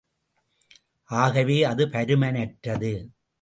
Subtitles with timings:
[1.09, 2.93] ஆகவே, அது பருமனற்றது.